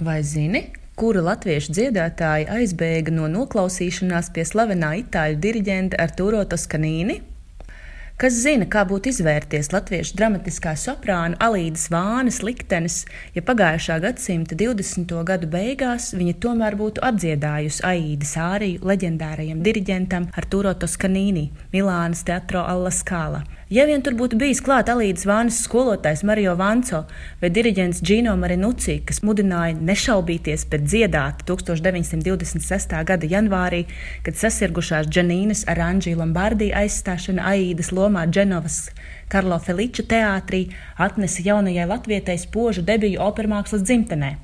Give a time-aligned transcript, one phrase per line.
[0.00, 0.62] Vai zini,
[0.96, 7.18] kura latviešu dziedātāja aizbēga no noklausīšanās pie slavenā itāļu diriģenta Arturo Toskanīni?
[8.20, 13.02] Kas zina, kā būtu izvērties latviešu dramatiskā soprāna Alīdas Vānes liktenis,
[13.36, 15.14] ja pagājušā gadsimta 20.
[15.28, 22.92] gadu beigās viņa tomēr būtu apdziedājusi Aīdas āriju leģendārajam diriģentam Arturo Toskanīni Milānas Teatro Alla
[22.92, 23.44] Scala.
[23.70, 27.04] Ja vien tur būtu bijis klāt Alīdas Vānas skolotājs Mario Vanco
[27.38, 32.96] vai diriģents Gino Marinucci, kas mudināja nešaubīties, bet dziedāt 1926.
[33.06, 33.84] gada janvārī,
[34.26, 38.88] kad sasirgušās Džanīnas Aranģī Lombardi aizstāšana Aīdas lomā Dženovas
[39.30, 40.64] Karlo Feliča teātrī
[40.98, 44.34] atnesa jaunajai latvietei spožu debiju opermākslas dzimtenē.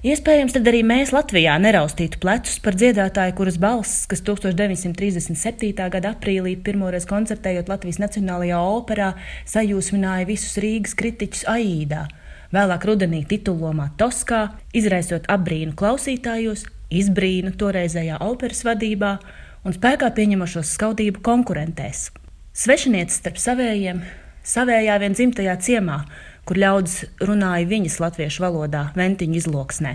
[0.00, 5.74] Iespējams, tad arī mēs Latvijā neraustītu plecus par dziedātāju, kuras balss, kas 1937.
[5.92, 9.10] gada aprīlī pirmoreiz koncertējot Latvijas Nacionālajā operā,
[9.52, 12.06] sajūsmināja visus Rīgas kritiķus Aīdā,
[12.48, 14.40] vēlāk rudenī titulomā Toskā,
[14.72, 19.12] izraisot apbrīnu klausītājos, izbrīnu toreizējā operas vadībā
[19.68, 22.06] un spēkā pieņemošos skaudību konkurentēs.
[22.56, 24.00] Svešinieces starp savējiem,
[24.48, 26.00] savējā vien dzimtajā ciemā
[26.50, 29.92] kur ļaudis runāja viņas latviešu valodā, ventiņu izloksnē.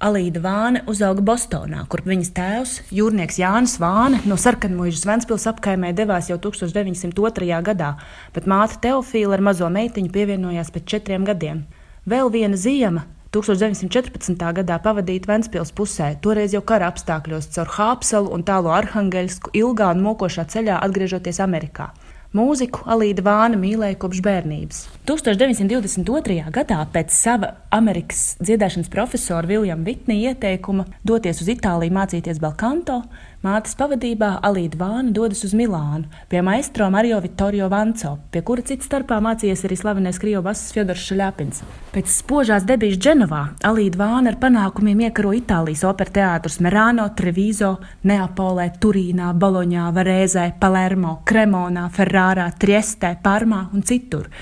[0.00, 6.30] Alīda Vāne uzauga Bostonā, kur viņas tēvs, jūrnieks Jānis Vāne, no sarkanmuižas Ventspils apkaimē devās
[6.30, 7.60] jau 1902.
[7.66, 7.90] gadā,
[8.32, 11.66] bet māte Teofīla ar mazo meitiņu pievienojās pēc četriem gadiem.
[12.08, 13.04] Vēl viena ziema
[13.36, 14.48] 1914.
[14.62, 20.06] gadā pavadīta Ventspils pusē, toreiz jau kara apstākļos caur Hāpsalu un tālo Arhangelsku ilgā un
[20.08, 21.90] mokošā ceļā atgriežoties Amerikā.
[22.38, 24.82] Mūziku Alīda Vāna mīlēja kopš bērnības.
[25.08, 26.36] 1922.
[26.54, 33.00] gadā pēc sava Amerikas dziedāšanas profesora Viljama Vitnija ieteikuma doties uz Itāliju mācīties Belkanto,
[33.44, 38.88] mātes pavadībā Alīda Vāna dodas uz Milānu pie maistro Mario Vittorio Vanco, pie kura cits
[38.88, 41.62] starpā mācījies arī slavenais krievu basis Fjodors Šaļapins.
[41.94, 47.76] Pēc spožās debijas Dženovā Alīda Vāna ar panākumiem iekaro Itālijas opera teātrus Merāno, Trevizo,
[48.08, 54.32] Neapolē, Turīnā, Boloņā, Varēzē, Palermo, Kremonā, Ferrārā, Triestē, Parmā un citur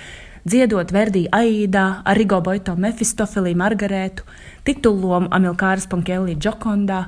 [0.46, 4.22] dziedot Verdī Aīdā, Arigo Boito Mefistofelī Margarētu,
[4.64, 7.00] titullomu Amilkāras Pankēlī Džokondā,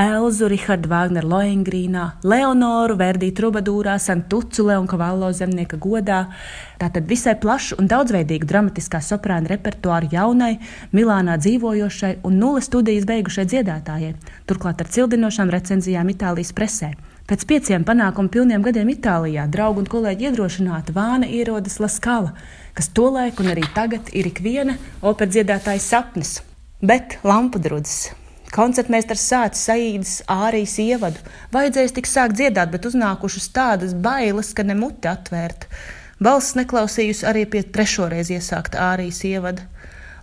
[0.00, 6.20] Elzu, Rihardu Vāgneru Loengrīnā, Leonoru, Verdī Trubadūrā, Santucu Leonkavallo zemnieka godā.
[6.80, 10.54] Tātad visai plašu un daudzveidīgu dramatiskā soprāna repertuāru jaunai,
[10.96, 14.14] Milānā dzīvojošai un nulles studijas beigušai dziedātājai,
[14.48, 16.94] turklāt ar cildinošām recenzijām Itālijas presē.
[17.28, 22.32] Pēc pieciem panākumu pilniem gadiem Itālijā draugu un kolēģi iedrošināta Vāna ierodas Laskala,
[22.72, 26.38] kas tolaik un arī tagad ir ikviena operdziedātāja sapnis.
[26.80, 28.14] Bet lampu drudzes.
[28.50, 31.20] Koncertmeistars sācis saīdas ārijas ievadu.
[31.54, 35.68] Vajadzēs tik sākt dziedāt, bet uznākušas tādas bailes, ka ne muti atvērt.
[36.20, 39.68] Balss neklausījusi arī pie trešoreiz iesākta ārijas ievada.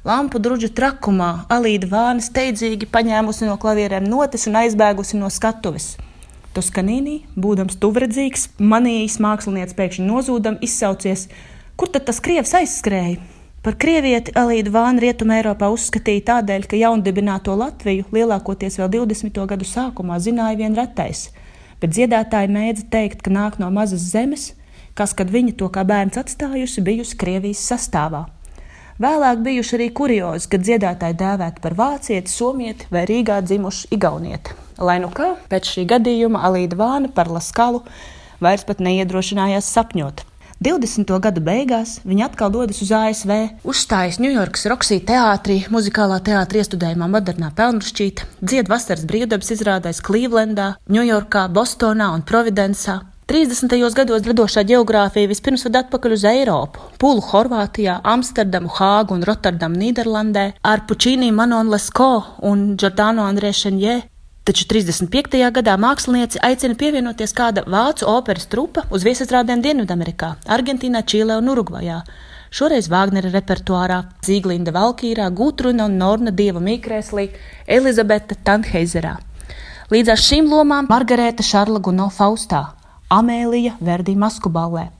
[0.07, 5.95] Lampu druģa trakumā Alīda Vāna steidzīgi paņēmusi no klavierēm notis un aizbēgusi no skatuves.
[6.55, 11.27] Toskanīnī, būdams tuvredzīgs, manījis mākslinieks pēkšņi nozūdam, izsaucies:
[11.79, 13.36] Kur tad tas krievs aizskrēja?
[13.67, 19.41] Par krievieti Alīdu Vānu Rietumē Eiropā uzskatīja tādēļ, ka jaundibināto Latviju lielākoties vēl 20.
[19.50, 21.25] gadu sākumā zināja vien retais,
[21.81, 24.45] bet dziedātāji mēdza teikt, ka nāk no mazas zemes,
[24.95, 28.23] kas, kad viņa to kā bērns atstājusi, bijusi Krievijas sastāvā.
[29.03, 34.56] Vēlāk bijuši arī kuriozi, kad dziedātāji dēvēti par vācieti, somieti vai Rīgā dzimuši igaunieti.
[34.79, 37.83] Lai nu kā, pēc šī gadījuma Alīda Vāna par Laskalu
[38.39, 40.26] vairs pat neiedrošinājās sapņot.
[40.57, 41.12] 20.
[41.22, 43.34] gada beigās viņa atkal dodas uz ASV,
[43.68, 51.45] uzstājas Ņujorkas Roksī teātrī, muzikālā teātrī iestudējumā Modernā Pelnrašķīta, dzied vasaras brīvdabas izrādēs Klīvlendā, Ņujorkā,
[51.53, 53.03] Bostonā un Providencā.
[53.29, 53.78] 30.
[53.94, 60.50] gados radošā geogrāfija vispirms ved atpakaļ uz Eiropu, Pulu Horvātijā, Amsterdamu, Hāgu un Rotterdamu Nīderlandē,
[60.63, 62.13] ar Pučīnī Manon Lesko
[62.50, 64.00] un Giordano Andrē Šenjē
[64.47, 65.41] Taču 35.
[65.51, 71.97] gadā mākslinieci aicina pievienoties kāda vācu operas trupa uz viesizrādēm Dienvidamerikā, Argentīnā, Čīlē un Urugvajā.
[72.55, 77.27] Šoreiz Vāgnera repertuārā Zīglinda Valkīrā, Gutruna un Norna Dieva Mīkrēslī,
[77.67, 79.17] Elizabete Tanheizerā.
[79.91, 82.69] Līdzās šīm lomām Margarēta Šarla Guno Faustā,
[83.11, 84.93] Amēlija Verdi Maskuballē.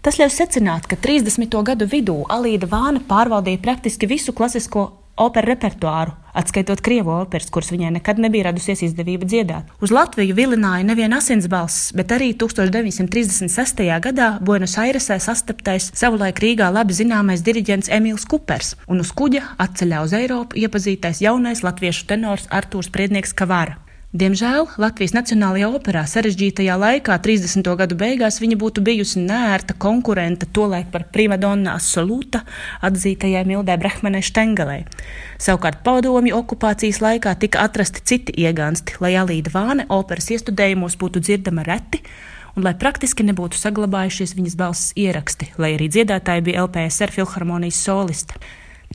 [0.00, 1.60] Tas ļauj secināt, ka 30.
[1.68, 7.94] gadu vidū Alīda Vāna pārvaldīja praktiski visu klasisko operu repertuāru, atskaitot krievu operas, kuras viņai
[7.96, 9.70] nekad nebija radusies izdevība dziedāt.
[9.80, 13.82] Uz Latviju vilināja nevien asinsbalss, bet arī 1936.
[14.04, 20.04] gadā Buenos Airesē sastaptais savulaik Rīgā labi zināmais diriģents Emīls Kupers, un uz kuģa atceļā
[20.04, 23.80] uz Eiropu iepazītais jaunais latviešu tenors Artūrs Priednieks Kavara.
[24.16, 27.66] Diemžēl Latvijas Nacionālajā operā sarežģītajā laikā, 30.
[27.76, 32.40] gadu beigās, viņa būtu bijusi nērta konkurente tolaik par primadonna absolūta
[32.86, 34.86] atzītajai Mildai Brahmanai Štengelei.
[35.42, 41.66] Savukārt padomju okupācijas laikā tika atrasti citi iegansti, lai Alīda Vāne operas iestudējumos būtu dzirdama
[41.68, 42.00] reti
[42.56, 48.40] un lai praktiski nebūtu saglabājušies viņas balss ieraksti, lai arī dziedātāja bija LPSR filharmonijas soliste.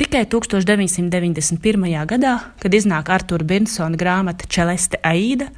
[0.02, 1.84] Tikai 1991.
[2.10, 5.52] gadā, kad iznāk Artura Binsona grāmata Čeleste Aida,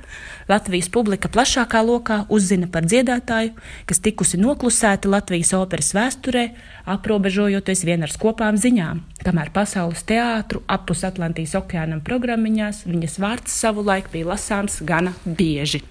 [0.51, 3.54] Latvijas publika plašākā lokā uzzina par dziedātāju,
[3.88, 6.44] kas tikusi noklusēta Latvijas operas vēsturē,
[6.92, 14.12] aprobežojoties vien ar skopām ziņām, kamēr pasaules teātru apus Atlantijas okeānam programmiņās viņas vārds savulaik
[14.12, 15.86] bija lasāms gana bieži.